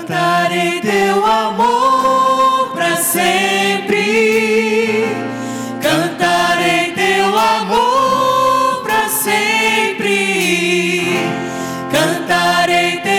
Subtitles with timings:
[0.00, 3.94] Cantarei teu amor para sempre.
[5.82, 11.04] Cantarei teu amor para sempre.
[11.92, 13.09] Cantarei teu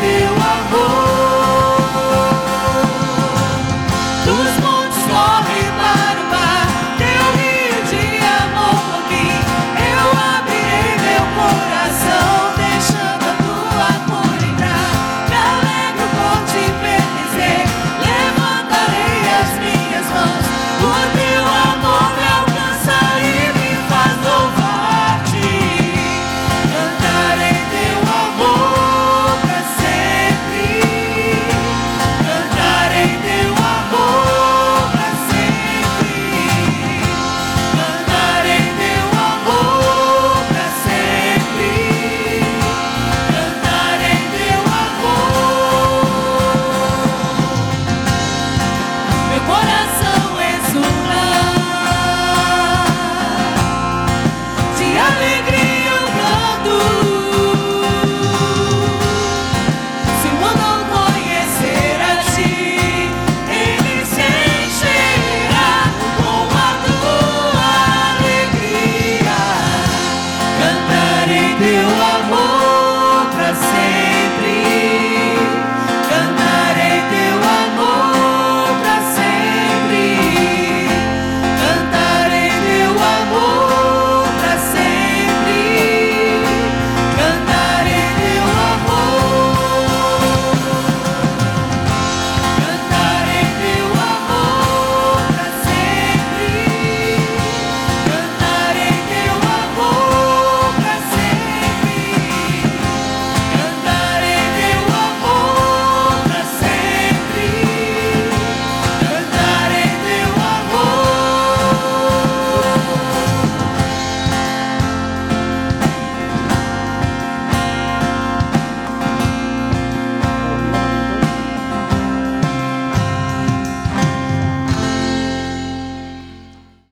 [0.00, 0.39] feel